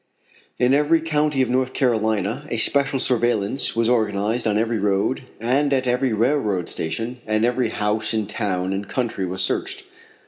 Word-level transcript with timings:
In 0.57 0.73
every 0.73 0.99
county 0.99 1.43
of 1.43 1.49
North 1.51 1.73
Carolina 1.73 2.47
a 2.49 2.57
special 2.57 2.97
surveillance 2.97 3.75
was 3.75 3.87
organized 3.87 4.47
on 4.47 4.57
every 4.57 4.79
road 4.79 5.21
and 5.39 5.71
at 5.75 5.85
every 5.85 6.11
railroad 6.11 6.67
station, 6.69 7.19
and 7.27 7.45
every 7.45 7.69
house 7.69 8.11
in 8.11 8.25
town 8.25 8.73
and 8.73 8.87
country 8.87 9.27
was 9.27 9.43
searched. 9.43 9.83